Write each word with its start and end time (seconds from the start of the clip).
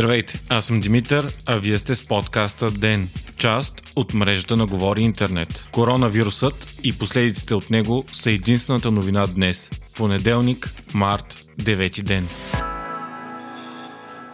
Здравейте, 0.00 0.40
аз 0.48 0.64
съм 0.64 0.80
Димитър, 0.80 1.26
а 1.46 1.56
вие 1.56 1.78
сте 1.78 1.94
с 1.94 2.08
подкаста 2.08 2.70
ДЕН, 2.70 3.08
част 3.36 3.82
от 3.96 4.14
мрежата 4.14 4.56
на 4.56 4.66
Говори 4.66 5.02
Интернет. 5.02 5.68
Коронавирусът 5.72 6.78
и 6.82 6.98
последиците 6.98 7.54
от 7.54 7.70
него 7.70 8.04
са 8.12 8.30
единствената 8.30 8.90
новина 8.90 9.22
днес, 9.34 9.70
понеделник, 9.96 10.74
март, 10.94 11.34
9 11.62 12.02
ден. 12.02 12.28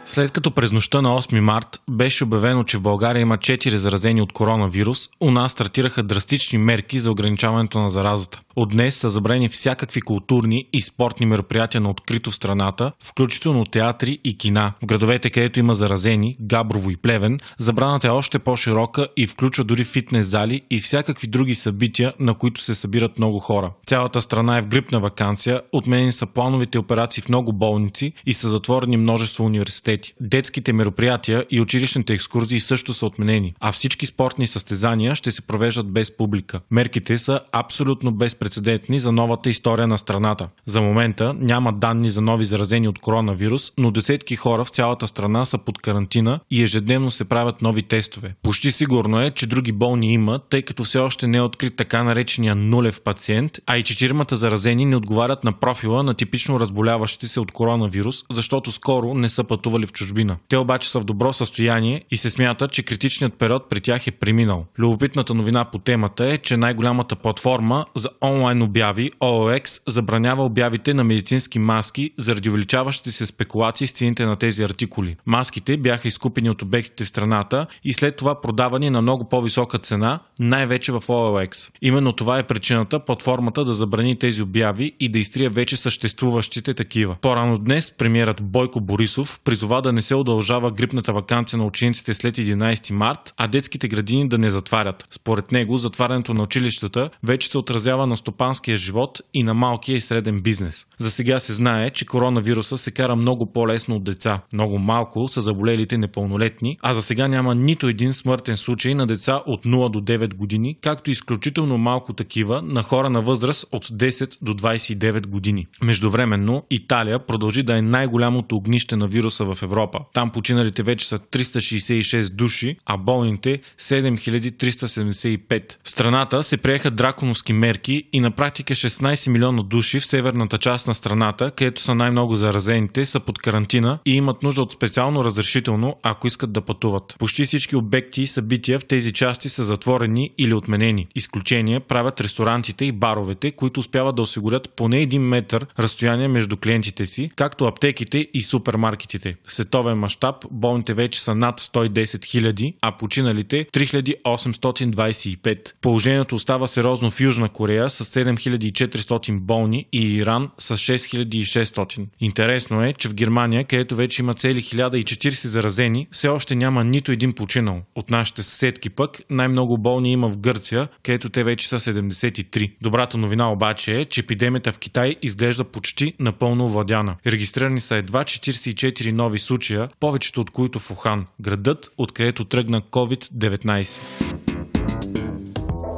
След 0.09 0.31
като 0.31 0.51
през 0.51 0.73
нощта 0.73 1.03
на 1.03 1.09
8 1.09 1.41
март 1.41 1.81
беше 1.91 2.25
обявено, 2.25 2.65
че 2.65 2.79
в 2.79 2.83
България 2.83 3.21
има 3.21 3.39
4 3.39 3.75
заразени 3.75 4.23
от 4.23 4.33
коронавирус, 4.33 5.09
у 5.21 5.31
нас 5.31 5.53
стартираха 5.53 6.03
драстични 6.03 6.59
мерки 6.59 6.99
за 6.99 7.11
ограничаването 7.11 7.79
на 7.81 7.89
заразата. 7.89 8.41
От 8.57 8.69
днес 8.69 8.97
са 8.97 9.11
забрани 9.11 9.49
всякакви 9.49 10.01
културни 10.01 10.69
и 10.73 10.83
спортни 10.83 11.27
мероприятия 11.27 11.81
на 11.81 11.91
открито 11.91 12.31
в 12.31 12.35
страната, 12.35 12.93
включително 13.05 13.65
театри 13.65 14.19
и 14.25 14.39
кина. 14.39 14.73
В 14.83 14.87
градовете, 14.87 15.31
където 15.31 15.61
има 15.61 15.75
заразени, 15.75 16.37
Габрово 16.41 16.91
и 16.91 16.97
Плевен, 16.97 17.41
забраната 17.59 18.07
е 18.07 18.11
още 18.11 18.39
по-широка 18.39 19.09
и 19.17 19.27
включва 19.27 19.65
дори 19.65 19.85
фитнес 19.85 20.27
зали 20.27 20.63
и 20.71 20.81
всякакви 20.81 21.27
други 21.27 21.55
събития, 21.55 22.13
на 22.21 22.35
които 22.35 22.61
се 22.61 22.75
събират 22.75 23.19
много 23.19 23.39
хора. 23.39 23.73
Цялата 23.87 24.23
страна 24.23 24.59
е 24.59 24.63
в 24.63 24.67
грипна 24.67 25.01
вакансия, 25.01 25.61
отменени 25.73 26.13
са 26.13 26.27
плановите 26.27 26.79
операции 26.79 27.23
в 27.23 27.29
много 27.29 27.53
болници 27.53 28.13
и 28.27 28.33
са 28.33 28.49
затворени 28.49 28.97
множество 28.97 29.45
университети. 29.45 29.96
Детските 30.21 30.73
мероприятия 30.73 31.45
и 31.51 31.61
училищните 31.61 32.15
екскурзии 32.15 32.61
също 32.61 32.95
са 32.95 33.07
отменени, 33.07 33.55
а 33.61 33.73
всички 33.73 34.07
спортни 34.07 34.47
състезания 34.47 35.15
ще 35.15 35.31
се 35.31 35.43
провеждат 35.43 35.93
без 35.93 36.17
публика. 36.17 36.61
Мерките 36.71 37.19
са 37.19 37.41
абсолютно 37.53 38.13
без 38.13 38.37
безпредседентни 38.37 38.99
за 38.99 39.13
новата 39.13 39.51
история 39.51 39.87
на 39.87 39.99
страната. 39.99 40.49
За 40.67 40.81
момента 40.81 41.35
няма 41.39 41.73
данни 41.73 42.09
за 42.09 42.21
нови 42.21 42.45
заразени 42.45 42.89
от 42.89 42.99
коронавирус, 42.99 43.73
но 43.79 43.91
десетки 43.91 44.37
хора 44.37 44.65
в 44.65 44.69
цялата 44.69 45.07
страна 45.07 45.45
са 45.45 45.59
под 45.59 45.79
карантина 45.79 46.41
и 46.51 46.63
ежедневно 46.63 47.11
се 47.11 47.25
правят 47.25 47.63
нови 47.63 47.83
тестове. 47.83 48.35
Почти 48.43 48.73
сигурно 48.73 49.21
е, 49.21 49.31
че 49.31 49.47
други 49.47 49.73
болни 49.73 50.13
има, 50.13 50.41
тъй 50.51 50.63
като 50.63 50.85
все 50.85 50.99
още 50.99 51.27
не 51.27 51.39
е 51.39 51.43
открит 51.43 51.77
така 51.77 52.03
наречения 52.03 52.55
нулев 52.55 53.03
пациент, 53.03 53.59
а 53.67 53.79
и 53.79 53.83
четиримата 53.83 54.37
заразени 54.37 54.85
не 54.85 54.97
отговарят 54.97 55.45
на 55.45 55.53
профила 55.53 56.03
на 56.03 56.15
типично 56.15 56.61
разболяващите 56.61 57.29
се 57.29 57.41
от 57.41 57.53
коронавирус, 57.53 58.25
защото 58.33 58.73
скоро 58.73 59.15
не 59.15 59.29
са 59.29 59.45
пътували 59.45 59.86
в 59.87 59.93
чужбина. 59.93 60.37
Те 60.49 60.57
обаче 60.57 60.91
са 60.91 61.01
в 61.01 61.05
добро 61.05 61.33
състояние 61.33 62.03
и 62.11 62.17
се 62.17 62.31
смята, 62.31 62.69
че 62.69 62.83
критичният 62.83 63.35
период 63.35 63.71
при 63.71 63.81
тях 63.81 64.07
е 64.07 64.11
преминал. 64.11 64.67
Любопитната 64.79 65.35
новина 65.35 65.65
по 65.65 65.79
темата 65.79 66.25
е, 66.25 66.39
че 66.39 66.57
най-голямата 66.57 67.17
платформа 67.17 67.87
за 67.95 68.09
онлайн 68.23 68.63
обяви 68.63 69.11
OLX 69.21 69.83
забранява 69.87 70.45
обявите 70.45 70.95
на 70.95 71.05
медицински 71.05 71.59
маски 71.59 72.11
заради 72.17 72.51
увеличаващите 72.51 73.11
се 73.11 73.27
спекулации 73.27 73.87
с 73.87 73.93
цените 73.93 74.27
на 74.27 74.37
тези 74.37 74.63
артикули. 74.63 75.17
Маските 75.27 75.77
бяха 75.77 76.09
изкупени 76.09 76.51
от 76.51 76.63
обектите 76.63 77.05
в 77.05 77.09
страната 77.09 77.67
и 77.85 77.93
след 77.93 78.17
това 78.17 78.41
продавани 78.41 78.91
на 78.91 79.03
много 79.03 79.29
по-висока 79.29 79.79
цена, 79.79 80.21
най-вече 80.39 80.93
в 80.93 81.01
OLX. 81.01 81.71
Именно 81.83 82.13
това 82.13 82.39
е 82.39 82.47
причината 82.47 83.05
платформата 83.05 83.65
да 83.65 83.73
забрани 83.73 84.19
тези 84.19 84.43
обяви 84.43 84.93
и 85.01 85.09
да 85.09 85.19
изтрия 85.19 85.51
вече 85.51 85.77
съществуващите 85.77 86.75
такива. 86.75 87.17
По-рано 87.21 87.59
днес 87.59 87.97
премиерът 87.99 88.43
Бойко 88.43 88.81
Борисов 88.81 89.41
призова 89.45 89.76
да 89.83 89.93
не 89.93 90.03
се 90.03 90.15
удължава 90.15 90.71
грипната 90.71 91.13
вакансия 91.13 91.59
на 91.59 91.67
учениците 91.67 92.15
след 92.15 92.37
11 92.37 92.91
март, 92.91 93.35
а 93.37 93.47
детските 93.47 93.89
градини 93.89 94.29
да 94.29 94.39
не 94.39 94.51
затварят. 94.51 95.07
Според 95.11 95.53
него 95.53 95.77
затварянето 95.77 96.35
на 96.35 96.43
училищата 96.43 97.11
вече 97.23 97.49
се 97.49 97.59
отразява 97.59 98.07
на 98.07 98.17
стопанския 98.17 98.77
живот 98.77 99.21
и 99.35 99.43
на 99.43 99.55
малкия 99.55 99.97
и 99.97 100.01
среден 100.01 100.41
бизнес. 100.41 100.87
За 100.99 101.11
сега 101.11 101.41
се 101.41 101.53
знае, 101.53 101.91
че 101.91 102.07
коронавируса 102.07 102.79
се 102.79 102.91
кара 102.91 103.17
много 103.17 103.53
по-лесно 103.53 103.97
от 103.97 104.05
деца. 104.05 104.41
Много 104.53 104.79
малко 104.79 105.29
са 105.29 105.41
заболелите 105.41 105.99
непълнолетни, 105.99 106.79
а 106.83 106.95
за 106.95 107.03
сега 107.03 107.29
няма 107.29 107.55
нито 107.55 107.89
един 107.89 108.13
смъртен 108.13 108.57
случай 108.57 108.95
на 108.95 109.07
деца 109.07 109.43
от 109.47 109.65
0 109.65 109.91
до 109.91 110.01
9 110.01 110.35
години, 110.35 110.77
както 110.81 111.11
изключително 111.11 111.79
малко 111.79 112.13
такива 112.13 112.63
на 112.63 112.83
хора 112.83 113.11
на 113.11 113.23
възраст 113.23 113.67
от 113.73 113.87
10 113.87 114.37
до 114.43 114.55
29 114.55 115.27
години. 115.27 115.67
Междувременно, 115.83 116.63
Италия 116.71 117.19
продължи 117.19 117.63
да 117.63 117.79
е 117.79 117.83
най-голямото 117.83 118.57
огнище 118.57 118.97
на 118.97 119.07
вируса 119.07 119.45
в 119.45 119.63
Европа. 119.67 119.99
Там 120.13 120.31
починалите 120.31 120.83
вече 120.83 121.09
са 121.09 121.19
366 121.19 122.35
души, 122.35 122.77
а 122.87 122.97
болните 122.97 123.61
7375. 123.81 125.77
В 125.85 125.91
страната 125.91 126.43
се 126.43 126.57
приеха 126.57 126.91
драконовски 126.91 127.53
мерки 127.53 128.09
и 128.13 128.21
на 128.21 128.31
практика 128.31 128.75
16 128.75 129.31
милиона 129.31 129.63
души 129.63 130.01
в 130.01 130.07
северната 130.07 130.59
част 130.59 130.87
на 130.87 130.95
страната, 130.95 131.51
където 131.51 131.83
са 131.83 131.95
най-много 131.95 132.35
заразените, 132.35 133.07
са 133.07 133.21
под 133.21 133.39
карантина 133.39 133.99
и 134.07 134.15
имат 134.17 134.43
нужда 134.43 134.63
от 134.63 134.73
специално 134.73 135.25
разрешително, 135.25 135.97
ако 136.03 136.27
искат 136.27 136.53
да 136.53 136.61
пътуват. 136.61 137.15
Почти 137.19 137.45
всички 137.45 137.77
обекти 137.77 138.23
и 138.23 138.27
събития 138.27 138.79
в 138.79 138.85
тези 138.85 139.13
части 139.13 139.49
са 139.49 139.65
затворени 139.65 140.31
или 140.39 140.55
отменени. 140.55 141.07
Изключение 141.15 141.81
правят 141.81 142.21
ресторантите 142.21 142.85
и 142.85 142.93
баровете, 142.93 143.51
които 143.51 143.81
успяват 143.81 144.17
да 144.17 144.23
осигурят 144.23 144.73
поне 144.77 145.01
един 145.01 145.23
метър 145.23 145.67
разстояние 145.79 146.29
между 146.29 146.57
клиентите 146.57 147.07
си, 147.07 147.31
както 147.37 147.65
аптеките 147.65 148.29
и 148.35 148.43
супермаркетите. 148.43 149.37
Световен 149.57 149.99
мащаб 149.99 150.37
болните 150.51 150.95
вече 150.95 151.23
са 151.23 151.35
над 151.35 151.61
110 151.61 152.05
000, 152.05 152.75
а 152.83 152.97
починалите 152.97 153.67
3825. 153.73 155.73
Положението 155.81 156.35
остава 156.35 156.67
сериозно 156.67 157.11
в 157.11 157.21
Южна 157.21 157.49
Корея 157.49 157.91
с 157.91 158.05
7400 158.05 159.41
болни 159.41 159.87
и 159.93 160.15
Иран 160.15 160.51
с 160.59 160.77
6600. 160.77 162.07
Интересно 162.21 162.85
е, 162.85 162.93
че 162.93 163.09
в 163.09 163.15
Германия, 163.15 163.65
където 163.65 163.97
вече 163.97 164.23
има 164.23 164.35
цели 164.35 164.63
1040 164.63 165.47
заразени, 165.47 166.09
все 166.11 166.29
още 166.29 166.55
няма 166.55 166.85
нито 166.85 167.13
един 167.13 167.33
починал. 167.33 167.83
От 167.95 168.11
нашите 168.11 168.43
съседки 168.43 168.91
пък 168.91 169.21
най-много 169.31 169.79
болни 169.79 170.13
има 170.13 170.29
в 170.29 170.39
Гърция, 170.39 170.89
където 171.03 171.29
те 171.29 171.45
вече 171.45 171.69
са 171.69 171.81
73. 171.81 172.73
Добрата 172.83 173.19
новина 173.19 173.53
обаче 173.53 174.01
е, 174.01 174.05
че 174.05 174.21
епидемията 174.21 174.73
в 174.73 174.79
Китай 174.79 175.17
изглежда 175.23 175.65
почти 175.65 176.15
напълно 176.21 176.65
овладяна. 176.65 177.17
Регистрирани 177.27 177.81
са 177.81 177.97
едва 177.97 178.25
44 178.25 179.13
нови 179.13 179.39
случая, 179.47 179.89
повечето 180.01 180.41
от 180.41 180.51
които 180.51 180.79
в 180.79 180.91
Ухан, 180.91 181.27
градът, 181.41 181.91
откъдето 181.99 182.45
тръгна 182.45 182.83
COVID-19. 182.83 184.56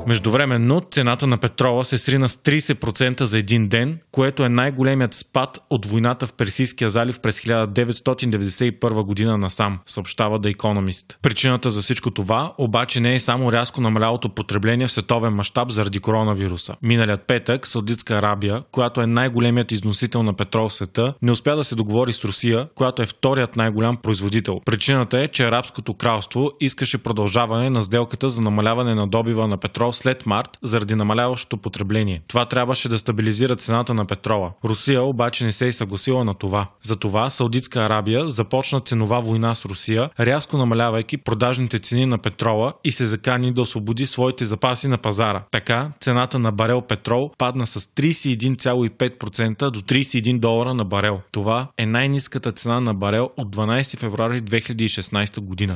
Междувременно 0.08 0.80
цената 0.91 1.26
на 1.26 1.38
петрола 1.38 1.84
се 1.84 1.98
срина 1.98 2.28
с 2.28 2.36
30% 2.36 3.22
за 3.22 3.38
един 3.38 3.69
ден, 3.69 3.98
което 4.12 4.44
е 4.44 4.48
най-големият 4.48 5.14
спад 5.14 5.58
от 5.70 5.86
войната 5.86 6.26
в 6.26 6.32
Персийския 6.32 6.91
залив 6.91 7.20
през 7.20 7.41
1991 7.41 9.02
година 9.02 9.38
насам, 9.38 9.78
съобщава 9.86 10.41
The 10.41 10.56
Economist. 10.56 11.18
Причината 11.22 11.70
за 11.70 11.80
всичко 11.80 12.10
това 12.10 12.52
обаче 12.58 13.00
не 13.00 13.14
е 13.14 13.20
само 13.20 13.52
рязко 13.52 13.80
намалялото 13.80 14.28
потребление 14.28 14.86
в 14.86 14.91
световен 14.91 15.34
мащаб 15.34 15.70
заради 15.70 15.98
коронавируса. 15.98 16.74
Миналият 16.82 17.26
петък 17.26 17.66
Саудитска 17.66 18.14
Арабия, 18.14 18.62
която 18.72 19.00
е 19.00 19.06
най-големият 19.06 19.72
износител 19.72 20.22
на 20.22 20.32
петрол 20.32 20.68
в 20.68 20.72
света, 20.72 21.14
не 21.22 21.32
успя 21.32 21.56
да 21.56 21.64
се 21.64 21.74
договори 21.74 22.12
с 22.12 22.24
Русия, 22.24 22.68
която 22.74 23.02
е 23.02 23.06
вторият 23.06 23.56
най-голям 23.56 23.97
производител. 23.97 24.60
Причината 24.64 25.20
е, 25.20 25.28
че 25.28 25.42
Арабското 25.42 25.94
кралство 25.94 26.50
искаше 26.60 26.98
продължаване 26.98 27.70
на 27.70 27.82
сделката 27.82 28.28
за 28.28 28.41
намаляване 28.41 28.94
на 28.94 29.08
добива 29.08 29.48
на 29.48 29.56
петрол 29.56 29.92
след 29.98 30.26
март 30.26 30.59
заради 30.62 30.94
намаляващото 30.94 31.56
потребление. 31.56 32.22
Това 32.28 32.48
трябваше 32.48 32.88
да 32.88 32.98
стабилизира 32.98 33.56
цената 33.56 33.94
на 33.94 34.04
петрола. 34.04 34.53
Русия 34.64 35.03
обаче 35.03 35.44
не 35.44 35.53
се 35.53 35.66
е 35.66 35.72
съгласила 35.72 36.25
на 36.25 36.34
това. 36.34 36.66
Затова 36.82 37.31
Саудитска 37.31 37.81
Арабия 37.81 38.28
започна 38.28 38.81
ценова 38.81 39.20
война 39.20 39.54
с 39.54 39.64
Русия, 39.64 40.10
рязко 40.20 40.56
намалявайки 40.56 41.16
продажните 41.16 41.78
цени 41.78 42.06
на 42.06 42.19
петрола 42.19 42.72
и 42.84 42.92
се 42.92 43.06
закани 43.06 43.53
да 43.53 43.62
освободи 43.62 44.06
своите 44.06 44.44
запаси 44.44 44.88
на 44.88 44.98
пазара. 44.98 45.44
Така 45.50 45.91
цената 46.00 46.38
на 46.38 46.53
барел 46.53 46.82
петрол 46.82 47.30
падна 47.38 47.66
с 47.66 47.80
31,5% 47.80 49.71
до 49.71 49.80
31 49.80 50.39
долара 50.39 50.74
на 50.74 50.84
барел. 50.84 51.21
Това 51.33 51.68
е 51.78 51.86
най-низката 51.86 52.53
цена 52.53 52.80
на 52.80 52.95
барел 52.95 53.30
от 53.36 53.56
12 53.56 53.98
февруари 53.98 54.42
2016 54.42 55.41
година. 55.41 55.74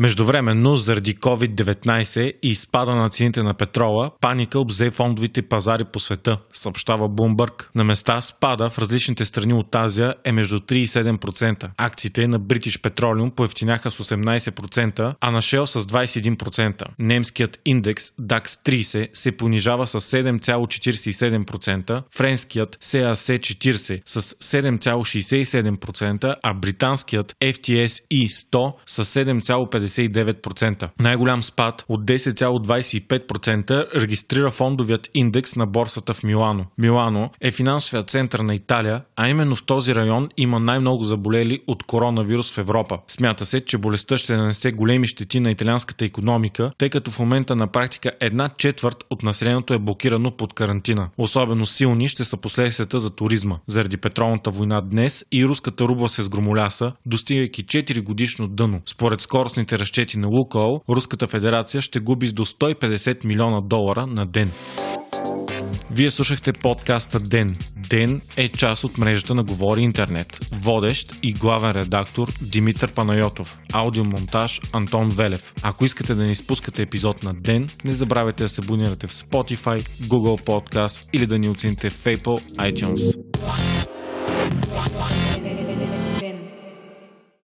Междувременно, 0.00 0.76
заради 0.76 1.14
COVID-19 1.14 2.32
и 2.42 2.54
спада 2.54 2.94
на 2.94 3.08
цените 3.08 3.42
на 3.42 3.54
петрола, 3.54 4.10
паника 4.20 4.58
обзе 4.58 4.90
фондовите 4.90 5.42
пазари 5.42 5.84
по 5.84 6.00
света, 6.00 6.38
съобщава 6.52 7.08
Bloomberg. 7.08 7.66
На 7.74 7.84
места 7.84 8.20
спада 8.20 8.68
в 8.68 8.78
различните 8.78 9.24
страни 9.24 9.54
от 9.54 9.74
Азия 9.74 10.14
е 10.24 10.32
между 10.32 10.58
3 10.58 10.72
и 10.72 10.86
7%. 10.86 11.70
Акциите 11.76 12.28
на 12.28 12.40
British 12.40 12.80
Petroleum 12.80 13.30
поевтиняха 13.30 13.90
с 13.90 13.98
18%, 13.98 15.14
а 15.20 15.30
на 15.30 15.42
Shell 15.42 15.64
с 15.64 15.86
21%. 15.86 16.84
Немският 16.98 17.60
индекс 17.64 18.10
DAX 18.10 18.46
30 18.46 19.08
се 19.14 19.32
понижава 19.32 19.86
с 19.86 20.00
7,47%, 20.00 22.02
френският 22.14 22.76
CAC 22.76 23.40
40 23.40 24.02
с 24.04 24.22
7,67%, 24.22 26.34
а 26.42 26.54
британският 26.54 27.36
FTSE 27.40 28.28
100 28.28 28.72
с 28.86 29.04
7,50%. 29.04 29.87
10,59%. 29.88 30.88
Най-голям 31.00 31.42
спад 31.42 31.84
от 31.88 32.04
10,25% 32.04 34.00
регистрира 34.00 34.50
фондовият 34.50 35.10
индекс 35.14 35.56
на 35.56 35.66
борсата 35.66 36.14
в 36.14 36.22
Милано. 36.22 36.66
Милано 36.78 37.30
е 37.40 37.50
финансовият 37.50 38.10
център 38.10 38.40
на 38.40 38.54
Италия, 38.54 39.02
а 39.16 39.28
именно 39.28 39.56
в 39.56 39.66
този 39.66 39.94
район 39.94 40.28
има 40.36 40.60
най-много 40.60 41.04
заболели 41.04 41.60
от 41.66 41.82
коронавирус 41.82 42.52
в 42.52 42.58
Европа. 42.58 42.98
Смята 43.08 43.46
се, 43.46 43.60
че 43.60 43.78
болестта 43.78 44.18
ще 44.18 44.36
нанесе 44.36 44.72
големи 44.72 45.06
щети 45.06 45.40
на 45.40 45.50
италианската 45.50 46.04
економика, 46.04 46.72
тъй 46.78 46.90
като 46.90 47.10
в 47.10 47.18
момента 47.18 47.56
на 47.56 47.66
практика 47.66 48.10
една 48.20 48.48
четвърт 48.58 49.04
от 49.10 49.22
населението 49.22 49.74
е 49.74 49.78
блокирано 49.78 50.30
под 50.30 50.52
карантина. 50.52 51.08
Особено 51.18 51.66
силни 51.66 52.08
ще 52.08 52.24
са 52.24 52.36
последствията 52.36 53.00
за 53.00 53.10
туризма. 53.10 53.58
Заради 53.66 53.96
петролната 53.96 54.50
война 54.50 54.80
днес 54.80 55.24
и 55.32 55.44
руската 55.44 55.84
рубла 55.84 56.08
се 56.08 56.22
сгромоляса, 56.22 56.92
достигайки 57.06 57.64
4 57.64 58.02
годишно 58.02 58.48
дъно. 58.48 58.80
Според 58.86 59.20
скоростните 59.20 59.77
разчети 59.78 60.18
на 60.18 60.28
Лукол, 60.28 60.80
Руската 60.88 61.26
федерация 61.26 61.82
ще 61.82 62.00
губи 62.00 62.26
с 62.26 62.32
до 62.32 62.44
150 62.44 63.24
милиона 63.24 63.60
долара 63.60 64.06
на 64.06 64.26
ден. 64.26 64.50
Вие 65.90 66.10
слушахте 66.10 66.52
подкаста 66.52 67.20
Ден. 67.20 67.56
Ден 67.90 68.20
е 68.36 68.48
част 68.48 68.84
от 68.84 68.98
мрежата 68.98 69.34
на 69.34 69.44
Говори 69.44 69.80
Интернет. 69.80 70.38
Водещ 70.52 71.14
и 71.22 71.32
главен 71.32 71.70
редактор 71.70 72.28
Димитър 72.42 72.92
Панайотов. 72.92 73.58
Аудиомонтаж 73.72 74.60
Антон 74.72 75.08
Велев. 75.08 75.54
Ако 75.62 75.84
искате 75.84 76.14
да 76.14 76.24
не 76.24 76.32
изпускате 76.32 76.82
епизод 76.82 77.22
на 77.22 77.34
Ден, 77.34 77.68
не 77.84 77.92
забравяйте 77.92 78.42
да 78.42 78.48
се 78.48 78.60
абонирате 78.64 79.06
в 79.06 79.12
Spotify, 79.12 79.80
Google 80.02 80.46
Podcast 80.46 81.08
или 81.12 81.26
да 81.26 81.38
ни 81.38 81.48
оцените 81.48 81.90
в 81.90 82.04
Apple 82.04 82.56
iTunes. 82.72 83.27